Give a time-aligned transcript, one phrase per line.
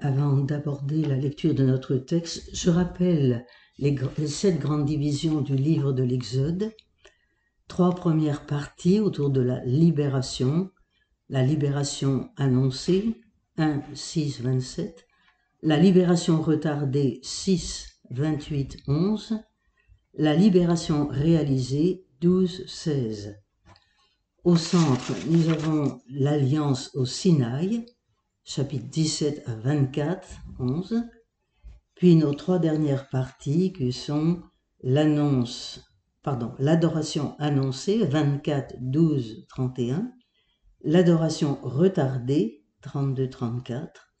[0.00, 3.44] Avant d'aborder la lecture de notre texte, je rappelle
[3.78, 6.72] les, les sept grandes divisions du livre de l'Exode.
[7.68, 10.70] Trois premières parties autour de la libération,
[11.28, 13.20] la libération annoncée,
[13.58, 15.06] 1, 6, 27,
[15.62, 19.40] la libération retardée, 6, 28, 11,
[20.14, 23.36] la libération réalisée, 12, 16.
[24.44, 27.84] Au centre, nous avons l'alliance au Sinaï,
[28.46, 30.28] chapitres 17 à 24,
[30.60, 31.02] 11,
[31.96, 34.40] puis nos trois dernières parties qui sont
[34.82, 35.80] l'annonce,
[36.22, 40.12] pardon, l'adoration annoncée, 24, 12, 31,
[40.84, 44.14] l'adoration retardée, 32, 34,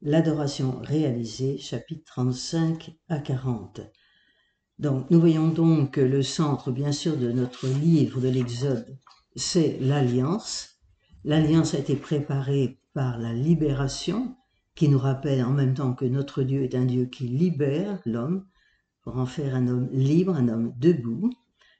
[0.00, 3.80] l'adoration réalisée, chapitre 35 à 40.
[4.78, 8.96] Donc, nous voyons donc que le centre, bien sûr, de notre livre de l'Exode,
[9.34, 10.68] c'est l'alliance.
[11.24, 14.36] L'alliance a été préparée par la libération,
[14.74, 18.46] qui nous rappelle en même temps que notre Dieu est un Dieu qui libère l'homme
[19.02, 21.30] pour en faire un homme libre, un homme debout,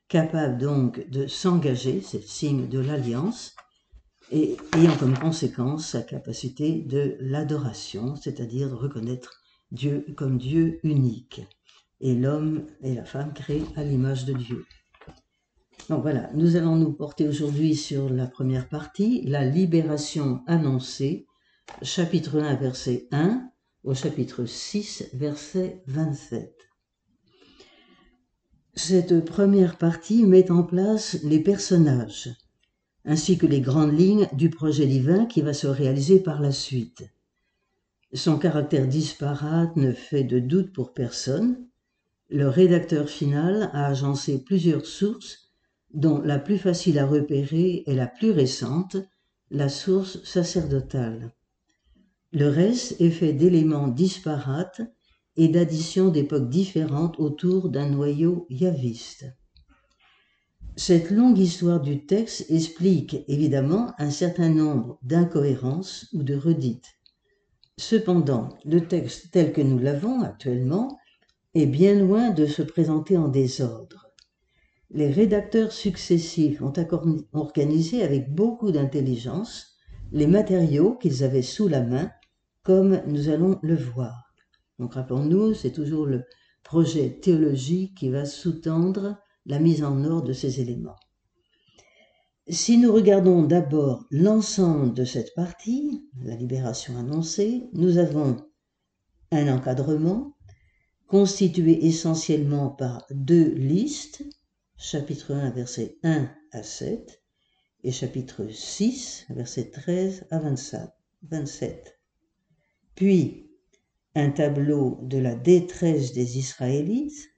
[0.08, 3.54] capable donc de s'engager, c'est le signe de l'alliance,
[4.30, 11.42] et ayant comme conséquence sa capacité de l'adoration, c'est-à-dire de reconnaître Dieu comme Dieu unique,
[12.00, 14.66] et l'homme et la femme créés à l'image de Dieu.
[15.88, 21.26] Donc voilà, nous allons nous porter aujourd'hui sur la première partie, la libération annoncée,
[21.82, 23.50] chapitre 1, verset 1
[23.82, 26.54] au chapitre 6, verset 27.
[28.74, 32.30] Cette première partie met en place les personnages,
[33.04, 37.04] ainsi que les grandes lignes du projet divin qui va se réaliser par la suite.
[38.14, 41.66] Son caractère disparate ne fait de doute pour personne.
[42.30, 45.41] Le rédacteur final a agencé plusieurs sources
[45.94, 48.96] dont la plus facile à repérer est la plus récente,
[49.50, 51.32] la source sacerdotale.
[52.32, 54.80] Le reste est fait d'éléments disparates
[55.36, 59.26] et d'additions d'époques différentes autour d'un noyau yaviste.
[60.76, 66.96] Cette longue histoire du texte explique évidemment un certain nombre d'incohérences ou de redites.
[67.76, 70.98] Cependant, le texte tel que nous l'avons actuellement
[71.54, 74.01] est bien loin de se présenter en désordre
[74.94, 76.72] les rédacteurs successifs ont
[77.32, 79.78] organisé avec beaucoup d'intelligence
[80.12, 82.10] les matériaux qu'ils avaient sous la main,
[82.62, 84.34] comme nous allons le voir.
[84.78, 86.24] Donc rappelons-nous, c'est toujours le
[86.62, 90.96] projet théologique qui va sous-tendre la mise en ordre de ces éléments.
[92.48, 98.36] Si nous regardons d'abord l'ensemble de cette partie, la libération annoncée, nous avons
[99.30, 100.36] un encadrement
[101.06, 104.24] constitué essentiellement par deux listes,
[104.82, 107.22] chapitre 1, verset 1 à 7,
[107.84, 110.40] et chapitre 6, verset 13 à
[111.22, 112.00] 27.
[112.96, 113.48] Puis,
[114.16, 117.30] un tableau de la détresse des Israélites,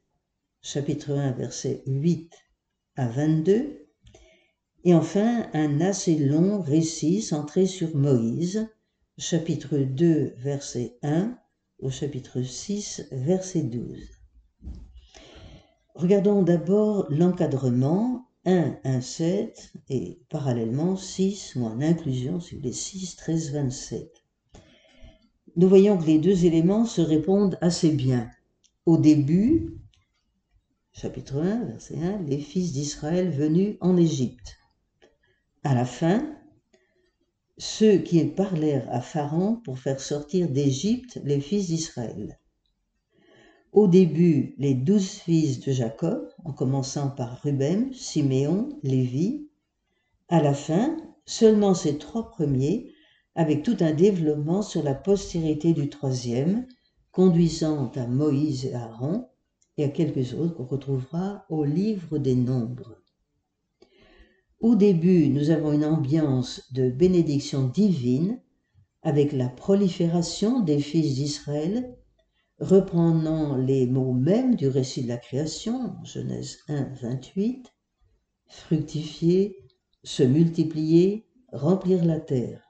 [0.63, 2.33] chapitre 1, verset 8
[2.97, 3.89] à 22,
[4.85, 8.67] et enfin un assez long récit centré sur Moïse,
[9.19, 11.39] chapitre 2, verset 1
[11.81, 14.14] au chapitre 6, verset 12.
[15.95, 23.15] Regardons d'abord l'encadrement 1, 1, 7 et parallèlement 6 ou en inclusion sur les 6,
[23.15, 24.13] 13, 27.
[25.55, 28.29] Nous voyons que les deux éléments se répondent assez bien.
[28.87, 29.79] Au début,
[30.93, 34.57] chapitre 1, verset 1, les fils d'Israël venus en Égypte.
[35.63, 36.29] À la fin,
[37.57, 42.37] ceux qui parlèrent à Pharaon pour faire sortir d'Égypte les fils d'Israël.
[43.75, 49.49] Au début, les douze fils de Jacob, en commençant par Ruben, Siméon, Lévi.
[50.29, 50.97] À la fin,
[51.27, 52.93] seulement ces trois premiers,
[53.35, 56.69] avec tout un développement sur la postérité du troisième,
[57.11, 59.27] conduisant à Moïse et Aaron,
[59.77, 63.03] et à quelques autres qu'on retrouvera au livre des Nombres.
[64.61, 68.39] Au début, nous avons une ambiance de bénédiction divine
[69.03, 71.97] avec la prolifération des fils d'Israël
[72.61, 77.73] reprenant les mots mêmes du récit de la création, Genèse 1, 28,
[78.47, 79.59] fructifier,
[80.03, 82.63] se multiplier, remplir la terre.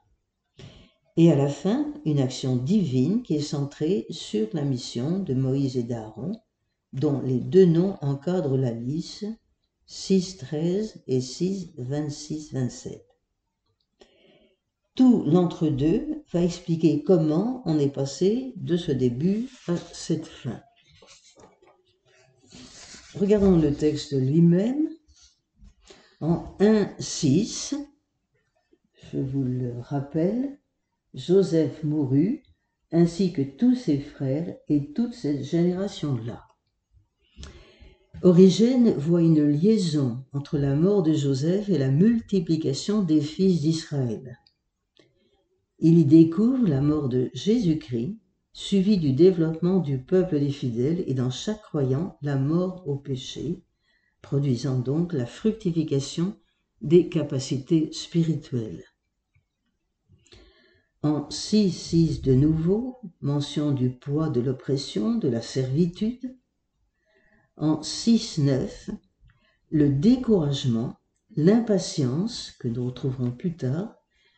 [1.17, 5.77] Et à la fin, une action divine qui est centrée sur la mission de Moïse
[5.77, 6.33] et d'Aaron,
[6.91, 9.25] dont les deux noms encadrent la liste
[9.85, 13.14] 6, 13 et 6, 26, 27.
[14.95, 20.61] Tout l'entre-deux va expliquer comment on est passé de ce début à cette fin.
[23.15, 24.87] Regardons le texte lui-même.
[26.21, 27.75] En 1.6,
[29.11, 30.59] je vous le rappelle,
[31.13, 32.43] Joseph mourut,
[32.93, 36.41] ainsi que tous ses frères et toute cette génération-là.
[38.21, 44.39] Origène voit une liaison entre la mort de Joseph et la multiplication des fils d'Israël.
[45.79, 48.17] Il y découvre la mort de Jésus-Christ,
[48.53, 53.61] suivie du développement du peuple des fidèles et dans chaque croyant la mort au péché,
[54.21, 56.37] produisant donc la fructification
[56.81, 58.83] des capacités spirituelles.
[61.01, 66.37] En 6.6 de nouveau, mention du poids de l'oppression, de la servitude.
[67.57, 68.89] En 6.9,
[69.69, 70.97] le découragement,
[71.35, 73.95] l'impatience, que nous retrouverons plus tard,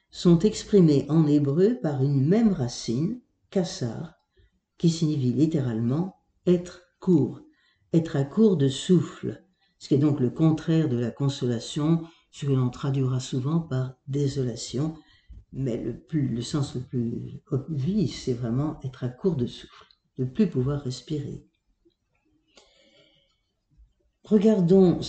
[0.10, 3.20] sont exprimés en hébreu par une même racine,
[3.50, 4.14] kassar,
[4.78, 7.42] qui signifie littéralement être court,
[7.94, 9.44] être à court de souffle,
[9.80, 13.94] ce qui est donc le contraire de la consolation, ce que l'on traduira souvent par
[14.08, 14.96] désolation,
[15.54, 19.86] mais le, plus, le sens le plus obvious, c'est vraiment être à court de souffle,
[20.18, 21.47] ne plus pouvoir respirer.
[24.30, 25.00] Regardons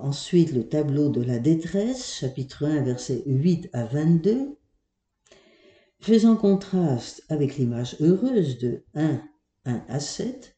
[0.00, 4.56] ensuite le tableau de la détresse, chapitre 1, versets 8 à 22.
[5.98, 9.20] Faisant contraste avec l'image heureuse de 1,
[9.64, 10.56] 1 à 7,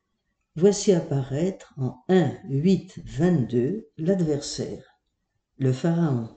[0.54, 4.84] voici apparaître en 1, 8, 22 l'adversaire,
[5.56, 6.28] le Pharaon,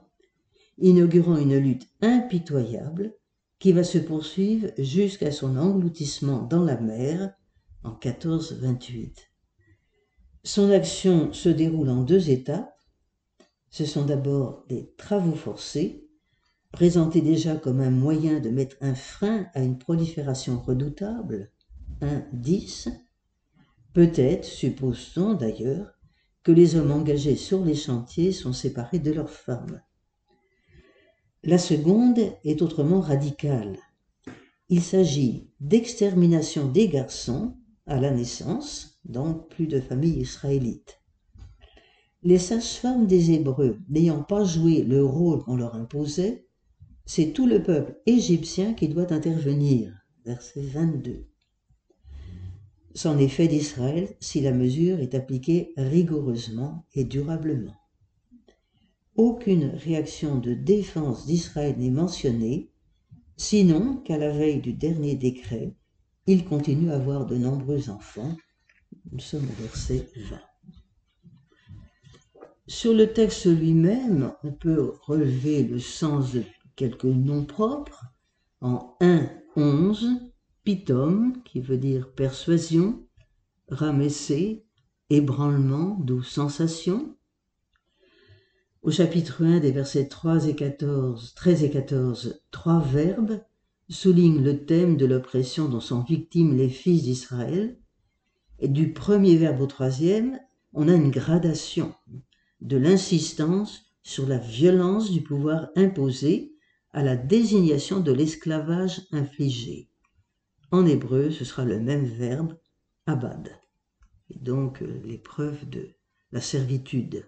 [0.78, 3.14] inaugurant une lutte impitoyable
[3.60, 7.34] qui va se poursuivre jusqu'à son engloutissement dans la mer
[7.84, 9.33] en 1428.
[10.46, 12.78] Son action se déroule en deux étapes.
[13.70, 16.10] Ce sont d'abord des travaux forcés,
[16.74, 21.50] présentés déjà comme un moyen de mettre un frein à une prolifération redoutable,
[22.02, 22.90] 1-10.
[23.94, 25.94] Peut-être, suppose-t-on d'ailleurs,
[26.44, 29.82] que les hommes engagés sur les chantiers sont séparés de leurs femmes.
[31.44, 33.78] La seconde est autrement radicale.
[34.68, 41.02] Il s'agit d'extermination des garçons à la naissance, donc plus de familles israélites.
[42.24, 46.48] Les sages-femmes des Hébreux n'ayant pas joué le rôle qu'on leur imposait,
[47.06, 49.94] c'est tout le peuple égyptien qui doit intervenir.
[50.26, 51.28] Verset 22.
[52.96, 57.74] C'en est fait d'Israël si la mesure est appliquée rigoureusement et durablement
[59.16, 62.72] aucune réaction de défense d'Israël n'est mentionnée,
[63.38, 65.76] sinon qu'à la veille du dernier décret,
[66.28, 68.38] il continue à avoir de nombreux enfants.
[69.12, 70.40] Nous sommes au verset 20.
[72.68, 76.44] Sur le texte lui-même, on peut relever le sens de
[76.76, 78.06] quelques noms propres.
[78.62, 80.08] En 1, 11,
[80.64, 83.06] Pitom, qui veut dire persuasion,
[83.68, 84.66] Ramessé,
[85.10, 87.18] ébranlement, d'où sensation.
[88.82, 93.42] Au chapitre 1 des versets 3 et 14, 13 et 14, trois verbes
[93.90, 97.78] soulignent le thème de l'oppression dont sont victimes les fils d'Israël.
[98.60, 100.40] Et du premier verbe au troisième,
[100.74, 101.94] on a une gradation
[102.62, 106.54] de l'insistance sur la violence du pouvoir imposé
[106.92, 109.90] à la désignation de l'esclavage infligé.
[110.72, 112.58] En hébreu, ce sera le même verbe,
[113.06, 113.50] abad,
[114.30, 115.90] et donc euh, l'épreuve de
[116.32, 117.26] la servitude.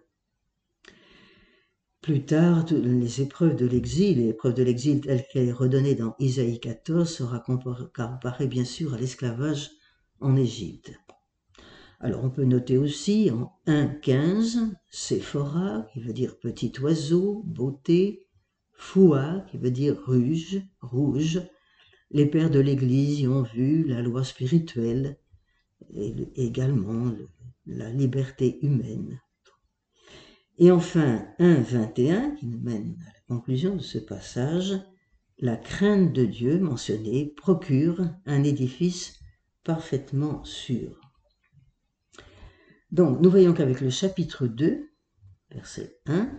[2.06, 6.60] Plus tard, les épreuves de l'exil, l'épreuve de l'exil telle qu'elle est redonnée dans Isaïe
[6.60, 9.72] 14, sera comparée bien sûr à l'esclavage
[10.20, 10.94] en Égypte.
[12.00, 18.28] Alors on peut noter aussi en 1.15, Séphora, qui veut dire petit oiseau, beauté,
[18.74, 21.42] Foua, qui veut dire rouge, rouge.
[22.12, 25.18] Les pères de l'Église y ont vu la loi spirituelle
[25.92, 27.12] et également
[27.66, 29.20] la liberté humaine.
[30.58, 34.74] Et enfin, 1.21, qui nous mène à la conclusion de ce passage,
[35.38, 39.20] la crainte de Dieu mentionnée procure un édifice
[39.66, 41.02] parfaitement sûr.
[42.92, 44.90] Donc, nous voyons qu'avec le chapitre 2,
[45.52, 46.30] verset 1,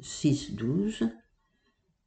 [0.00, 1.08] 6, 12,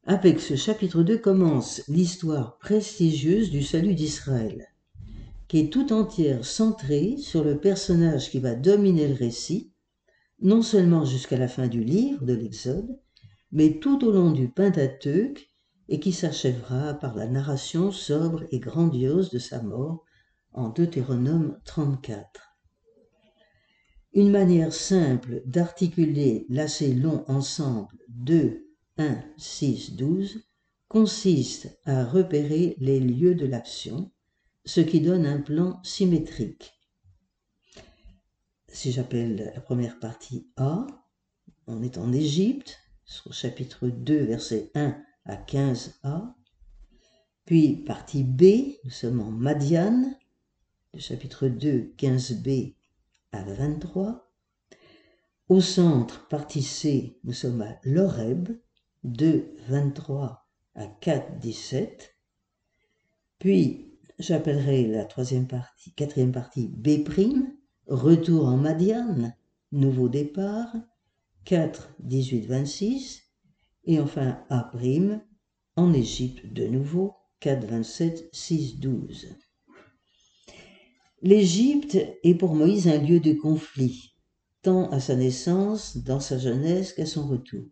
[0.05, 4.67] avec ce chapitre 2 commence l'histoire prestigieuse du salut d'Israël,
[5.49, 9.70] qui est tout entière centrée sur le personnage qui va dominer le récit,
[10.41, 12.99] non seulement jusqu'à la fin du livre de l'Exode,
[13.51, 15.47] mais tout au long du Pentateuque
[15.87, 20.03] et qui s'achèvera par la narration sobre et grandiose de sa mort
[20.53, 22.57] en Deutéronome 34.
[24.13, 28.65] Une manière simple d'articuler l'assez long ensemble 2,
[28.97, 30.43] 1, 6, 12
[30.87, 34.11] consiste à repérer les lieux de l'action,
[34.65, 36.80] ce qui donne un plan symétrique
[38.71, 40.87] si j'appelle la première partie A,
[41.67, 46.33] on est en Égypte, sur chapitre 2, verset 1 à 15a.
[47.45, 48.43] Puis, partie B,
[48.83, 50.15] nous sommes en Madiane,
[50.93, 52.75] le chapitre 2, 15b
[53.33, 54.31] à 23.
[55.49, 58.49] Au centre, partie C, nous sommes à Loreb,
[59.03, 62.15] 2, 23 à 4, 17.
[63.39, 67.03] Puis, j'appellerai la troisième partie, quatrième partie B',
[67.91, 69.35] retour en Madiane,
[69.73, 70.73] nouveau départ,
[71.43, 73.21] 4, 18, 26.
[73.83, 74.71] Et enfin A',
[75.75, 79.35] en Égypte de nouveau, 4, 27, 6, 12.
[81.21, 84.15] L'Égypte est pour Moïse un lieu de conflit,
[84.61, 87.65] tant à sa naissance, dans sa jeunesse qu'à son retour.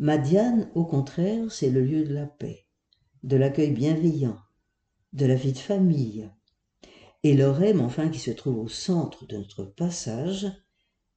[0.00, 2.66] Madiane, au contraire, c'est le lieu de la paix,
[3.22, 4.38] de l'accueil bienveillant,
[5.12, 6.28] de la vie de famille.
[7.24, 10.46] Et l'Orem, enfin, qui se trouve au centre de notre passage,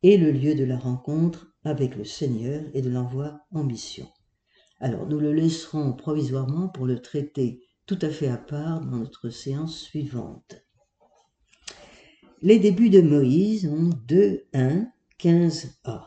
[0.03, 4.07] est le lieu de la rencontre avec le Seigneur et de l'envoi en mission.
[4.79, 9.29] Alors nous le laisserons provisoirement pour le traiter tout à fait à part dans notre
[9.29, 10.55] séance suivante.
[12.41, 14.87] Les débuts de Moïse ont 2, 1,
[15.19, 16.03] 15a.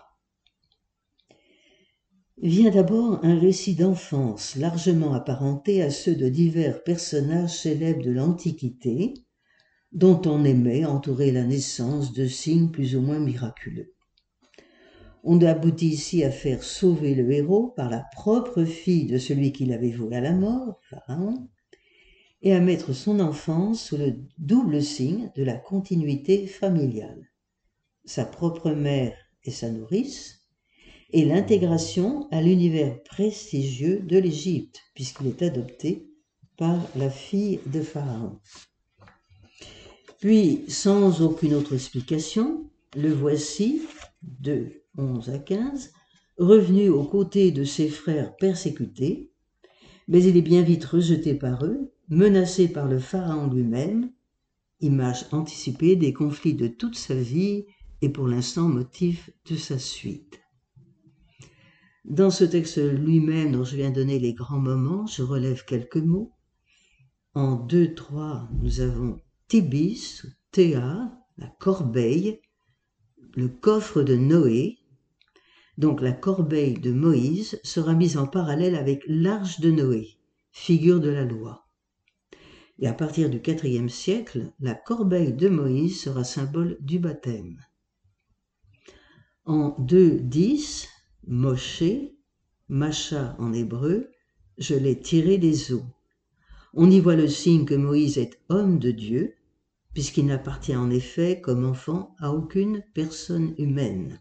[2.38, 9.12] Vient d'abord un récit d'enfance largement apparenté à ceux de divers personnages célèbres de l'Antiquité,
[9.92, 13.92] dont on aimait entourer la naissance de signes plus ou moins miraculeux.
[15.23, 19.66] On aboutit ici à faire sauver le héros par la propre fille de celui qui
[19.66, 21.49] l'avait voué à la mort, Pharaon,
[22.42, 27.28] et à mettre son enfance sous le double signe de la continuité familiale.
[28.06, 30.47] Sa propre mère et sa nourrice,
[31.12, 36.09] et l'intégration à l'univers prestigieux de l'Égypte, puisqu'il est adopté
[36.56, 38.38] par la fille de Pharaon.
[40.20, 43.80] Puis, sans aucune autre explication, le voici,
[44.22, 45.92] de 11 à 15,
[46.36, 49.32] revenu aux côtés de ses frères persécutés,
[50.08, 54.10] mais il est bien vite rejeté par eux, menacé par le Pharaon lui-même,
[54.80, 57.64] image anticipée des conflits de toute sa vie
[58.02, 60.40] et pour l'instant motif de sa suite.
[62.04, 66.32] Dans ce texte lui-même dont je viens donner les grands moments, je relève quelques mots.
[67.34, 69.20] En 2-3, nous avons
[69.50, 72.40] Tibis, Théa, la corbeille,
[73.35, 74.78] le coffre de Noé,
[75.76, 80.07] donc la corbeille de Moïse sera mise en parallèle avec l'arche de Noé,
[80.52, 81.66] figure de la loi.
[82.78, 87.59] Et à partir du IVe siècle, la corbeille de Moïse sera symbole du baptême.
[89.47, 90.87] En 2.10,
[91.26, 91.83] Moshe,
[92.69, 94.12] Macha en hébreu,
[94.59, 95.87] je l'ai tiré des eaux.
[96.73, 99.35] On y voit le signe que Moïse est homme de Dieu,
[99.94, 104.20] puisqu'il n'appartient en effet comme enfant à aucune personne humaine.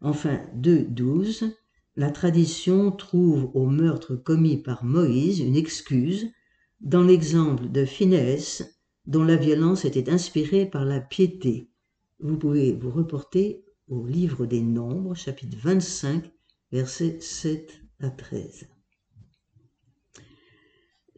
[0.00, 1.52] Enfin, 2.12,
[1.96, 6.30] la tradition trouve au meurtre commis par Moïse une excuse
[6.80, 8.62] dans l'exemple de Phineas
[9.06, 11.70] dont la violence était inspirée par la piété.
[12.20, 16.30] Vous pouvez vous reporter au livre des Nombres, chapitre 25,
[16.70, 18.68] versets 7 à 13.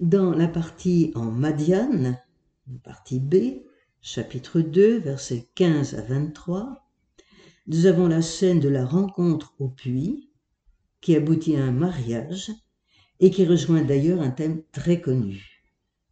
[0.00, 2.19] Dans la partie en Madiane,
[2.83, 3.64] partie B,
[4.00, 6.88] chapitre 2, versets 15 à 23,
[7.66, 10.31] nous avons la scène de la rencontre au puits,
[11.00, 12.50] qui aboutit à un mariage
[13.21, 15.62] et qui rejoint d'ailleurs un thème très connu.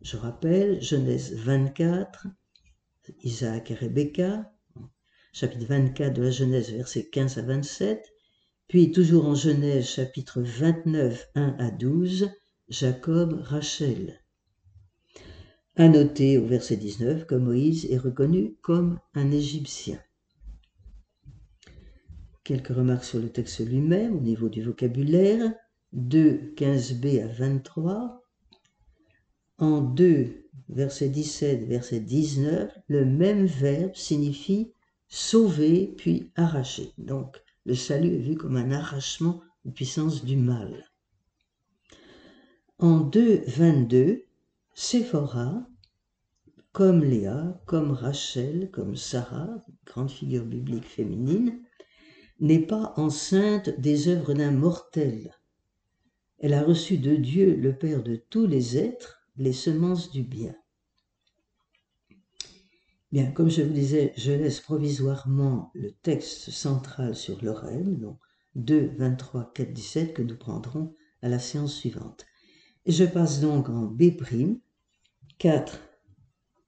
[0.02, 2.26] Je rappelle Genèse 24,
[3.22, 4.52] Isaac et Rebecca,
[5.32, 8.04] chapitre 24 de la Genèse, versets 15 à 27,
[8.68, 12.30] puis toujours en Genèse, chapitre 29, 1 à 12,
[12.68, 14.19] Jacob, Rachel.
[15.80, 19.98] À noter au verset 19 que Moïse est reconnu comme un Égyptien.
[22.44, 25.54] Quelques remarques sur le texte lui-même au niveau du vocabulaire.
[25.94, 28.22] 2, 15b à 23.
[29.56, 34.74] En 2, verset 17, verset 19, le même verbe signifie
[35.08, 36.92] sauver puis arracher.
[36.98, 40.90] Donc le salut est vu comme un arrachement aux puissances du mal.
[42.78, 44.26] En 2, 22,
[44.74, 45.66] Séphora,
[46.72, 51.62] comme Léa, comme Rachel, comme Sarah, grande figure biblique féminine,
[52.38, 55.34] n'est pas enceinte des œuvres d'un mortel.
[56.38, 60.54] Elle a reçu de Dieu, le Père de tous les êtres, les semences du bien.
[63.12, 68.18] Bien, comme je vous disais, je laisse provisoirement le texte central sur l'oreille, donc
[68.54, 72.24] 2, 23, 4, 17, que nous prendrons à la séance suivante.
[72.86, 74.16] Je passe donc en B',
[75.38, 75.89] 4,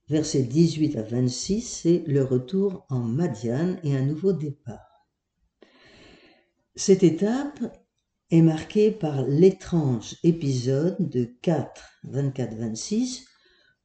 [0.09, 5.09] versets 18 à 26, c'est le retour en Madiane et un nouveau départ.
[6.75, 7.61] Cette étape
[8.31, 13.25] est marqué par l'étrange épisode de 4, 24-26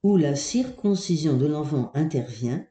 [0.04, 2.66] où la circoncision de l'enfant intervient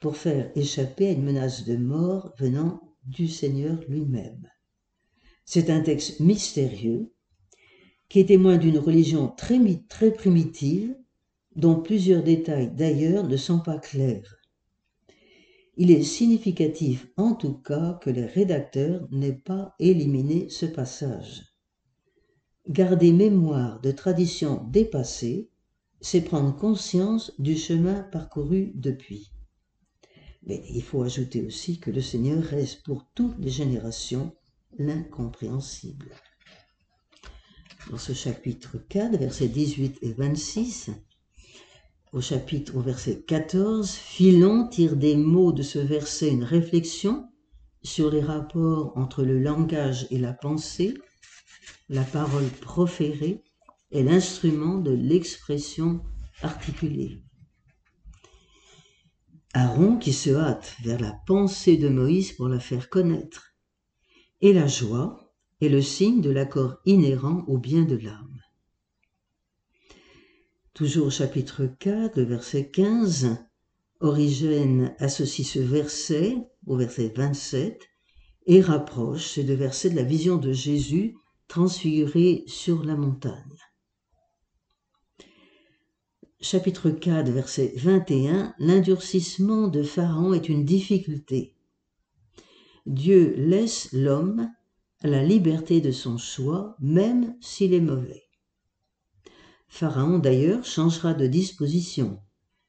[0.00, 4.48] pour faire échapper à une menace de mort venant du Seigneur lui-même.
[5.44, 7.12] C'est un texte mystérieux
[8.08, 10.96] qui est témoin d'une religion très, très primitive
[11.56, 14.36] dont plusieurs détails d'ailleurs ne sont pas clairs.
[15.76, 21.42] Il est significatif en tout cas que les rédacteurs n'aient pas éliminé ce passage.
[22.68, 25.50] Garder mémoire de traditions dépassées,
[26.00, 29.32] c'est prendre conscience du chemin parcouru depuis.
[30.46, 34.32] Mais il faut ajouter aussi que le Seigneur reste pour toutes les générations
[34.78, 36.10] l'incompréhensible.
[37.90, 40.90] Dans ce chapitre 4, versets 18 et 26,
[42.14, 47.28] au chapitre au verset 14, Philon tire des mots de ce verset une réflexion
[47.82, 50.94] sur les rapports entre le langage et la pensée,
[51.88, 53.42] la parole proférée
[53.90, 56.04] est l'instrument de l'expression
[56.40, 57.20] articulée.
[59.52, 63.56] Aaron qui se hâte vers la pensée de Moïse pour la faire connaître,
[64.40, 68.43] et la joie est le signe de l'accord inhérent au bien de l'âme.
[70.74, 73.36] Toujours au chapitre 4, verset 15,
[74.00, 77.80] Origène associe ce verset au verset 27
[78.46, 81.14] et rapproche ces deux versets de la vision de Jésus
[81.46, 83.56] transfiguré sur la montagne.
[86.40, 91.54] Chapitre 4, verset 21, l'endurcissement de Pharaon est une difficulté.
[92.84, 94.50] Dieu laisse l'homme
[95.04, 98.23] à la liberté de son choix, même s'il est mauvais.
[99.76, 102.20] Pharaon d'ailleurs changera de disposition.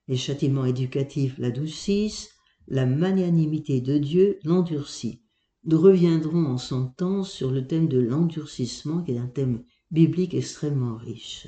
[0.08, 2.32] Les châtiments éducatifs l'adoucissent,
[2.68, 5.22] la magnanimité de Dieu l'endurcit.
[5.65, 10.34] Nous reviendrons en son temps sur le thème de l'endurcissement, qui est un thème biblique
[10.34, 11.48] extrêmement riche.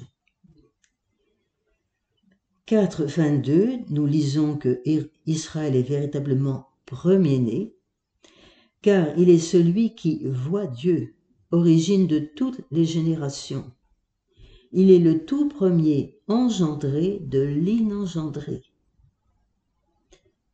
[2.68, 4.84] 4, 22, nous lisons que
[5.26, 7.74] Israël est véritablement premier-né,
[8.84, 11.16] car il est celui qui voit Dieu,
[11.50, 13.72] origine de toutes les générations.
[14.72, 18.64] Il est le tout premier engendré de l'inengendré.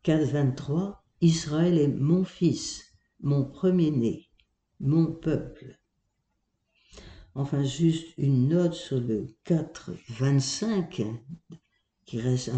[0.04, 4.30] 4, 23, Israël est mon fils, mon premier-né,
[4.80, 5.80] mon peuple.
[7.36, 11.04] Enfin, juste une note sur le 4, 25,
[12.06, 12.52] qui reste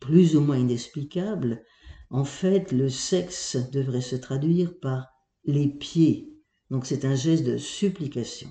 [0.00, 1.62] plus ou moins inexplicable,
[2.10, 5.06] en fait, le sexe devrait se traduire par
[5.44, 6.32] les pieds.
[6.70, 8.48] Donc c'est un geste de supplication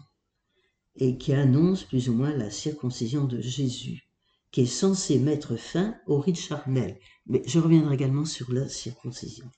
[0.98, 4.08] et qui annonce plus ou moins la circoncision de Jésus,
[4.52, 6.98] qui est censé mettre fin au rite charnel.
[7.28, 9.50] Mais je reviendrai également sur la circoncision.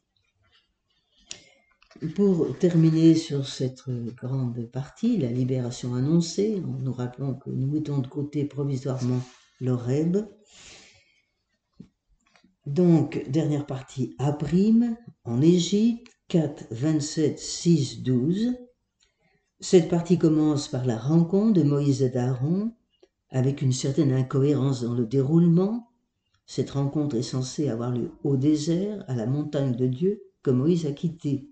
[2.15, 8.07] Pour terminer sur cette grande partie, la libération annoncée, nous rappelons que nous mettons de
[8.07, 9.21] côté provisoirement
[9.59, 10.17] l'Oreb,
[12.69, 18.53] donc, dernière partie, Abrim, en Égypte, 4, 27, 6, 12.
[19.61, 22.71] Cette partie commence par la rencontre de Moïse et d'Aaron,
[23.29, 25.91] avec une certaine incohérence dans le déroulement.
[26.45, 30.85] Cette rencontre est censée avoir lieu au désert, à la montagne de Dieu, que Moïse
[30.85, 31.49] a quitté.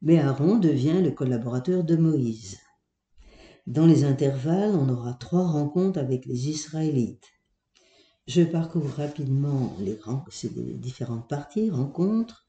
[0.00, 2.58] Mais Aaron devient le collaborateur de Moïse.
[3.66, 7.28] Dans les intervalles, on aura trois rencontres avec les Israélites.
[8.26, 9.98] Je parcours rapidement les,
[10.78, 12.48] différentes parties, rencontres.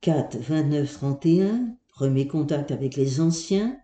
[0.00, 3.78] 4, 29, 31, premier contact avec les anciens.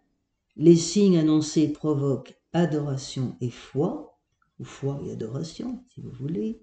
[0.56, 4.18] Les signes annoncés provoquent adoration et foi,
[4.58, 6.60] ou foi et adoration, si vous voulez.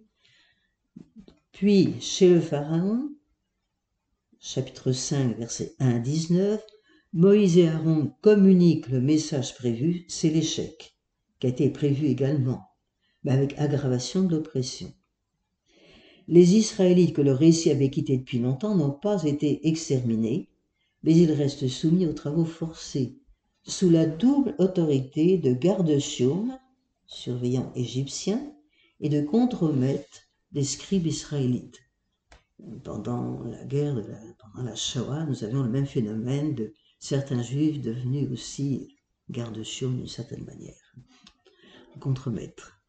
[1.54, 3.10] Puis, chez le Pharaon,
[4.40, 6.62] chapitre 5, verset 1 à 19,
[7.14, 10.98] Moïse et Aaron communiquent le message prévu, c'est l'échec,
[11.40, 12.76] qui a été prévu également
[13.26, 14.94] mais avec aggravation de l'oppression.
[16.28, 20.48] Les Israélites que le récit avait quittés depuis longtemps n'ont pas été exterminés,
[21.06, 23.20] mais ils restent soumis aux travaux forcés,
[23.62, 26.58] sous la double autorité de gardes-chiourmes,
[27.06, 28.52] surveillants égyptiens,
[29.00, 31.80] et de contremaîtres des scribes israélites.
[32.84, 37.82] Pendant la guerre, la, pendant la Shoah, nous avions le même phénomène de certains juifs
[37.82, 38.96] devenus aussi
[39.30, 40.96] gardes-chiourmes d'une certaine manière,
[42.00, 42.80] contremaîtres.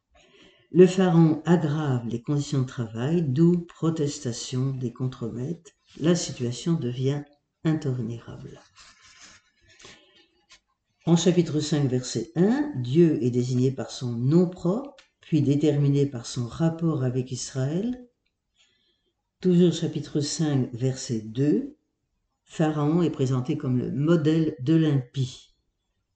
[0.72, 5.72] Le pharaon aggrave les conditions de travail, d'où protestation des contremaîtres.
[6.00, 7.22] La situation devient
[7.66, 8.60] intolérable.
[11.04, 16.26] En chapitre 5, verset 1, Dieu est désigné par son nom propre, puis déterminé par
[16.26, 18.08] son rapport avec Israël.
[19.40, 21.76] Toujours chapitre 5, verset 2,
[22.44, 25.54] Pharaon est présenté comme le modèle de l'impie.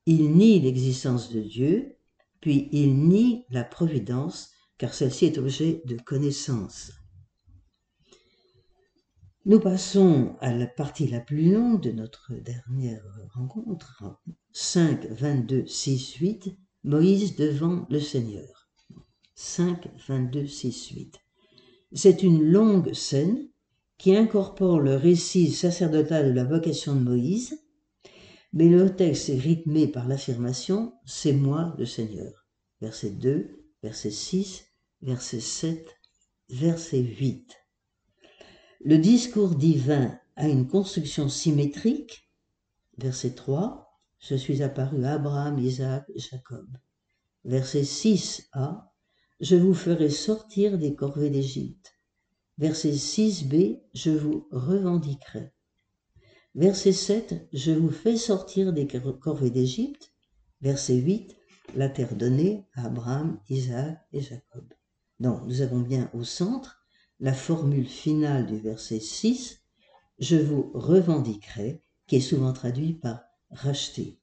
[0.06, 1.96] Il nie l'existence de Dieu,
[2.40, 6.92] puis il nie la providence, car celle-ci est objet de connaissance.
[9.46, 14.20] Nous passons à la partie la plus longue de notre dernière rencontre,
[14.52, 18.68] 5, 22, 6, 8, Moïse devant le Seigneur.
[19.36, 21.20] 5, 22, 6, 8.
[21.94, 23.48] C'est une longue scène
[23.96, 27.58] qui incorpore le récit sacerdotal de la vocation de Moïse,
[28.52, 32.46] mais le texte est rythmé par l'affirmation C'est moi le Seigneur.
[32.82, 34.66] Verset 2, verset 6,
[35.00, 35.88] verset 7,
[36.50, 37.59] verset 8.
[38.82, 42.30] Le discours divin a une construction symétrique.
[42.96, 46.66] Verset 3, Je suis apparu à Abraham, Isaac Jacob.
[47.44, 48.86] Verset 6a,
[49.40, 51.92] Je vous ferai sortir des corvées d'Égypte.
[52.56, 55.52] Verset 6b, Je vous revendiquerai.
[56.54, 60.14] Verset 7, Je vous fais sortir des corvées d'Égypte.
[60.62, 61.36] Verset 8,
[61.74, 64.72] La terre donnée à Abraham, Isaac et Jacob.
[65.18, 66.79] Donc, nous avons bien au centre
[67.20, 69.58] la formule finale du verset 6,
[70.18, 74.18] Je vous revendiquerai, qui est souvent traduit par racheter.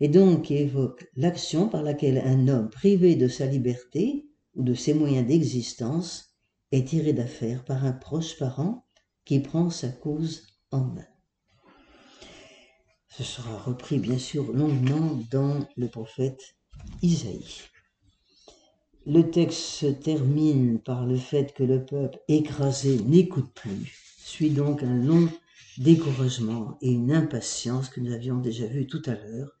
[0.00, 4.74] Et donc qui évoque l'action par laquelle un homme privé de sa liberté ou de
[4.74, 6.36] ses moyens d'existence
[6.72, 8.86] est tiré d'affaire par un proche parent
[9.24, 11.06] qui prend sa cause en main.
[13.08, 16.56] Ce sera repris bien sûr longuement dans le prophète
[17.02, 17.62] Isaïe.
[19.08, 24.82] Le texte se termine par le fait que le peuple écrasé n'écoute plus, suit donc
[24.82, 25.28] un long
[25.78, 29.52] découragement et une impatience que nous avions déjà vu tout à l'heure,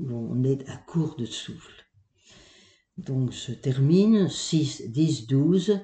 [0.00, 1.84] où on est à court de souffle.
[2.96, 5.80] Donc se termine 6, 10, 12.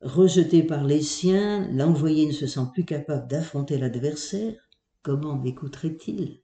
[0.00, 4.68] Rejeté par les siens, l'envoyé ne se sent plus capable d'affronter l'adversaire.
[5.02, 6.40] Comment m'écouterait-il?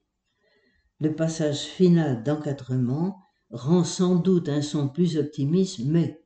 [1.00, 3.18] Le passage final d'encadrement
[3.50, 6.19] rend sans doute un son plus optimiste, mais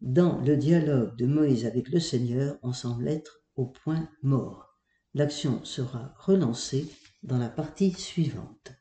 [0.00, 4.78] dans le dialogue de Moïse avec le Seigneur, on semble être au point mort.
[5.12, 6.88] L'action sera relancée
[7.22, 8.72] dans la partie suivante.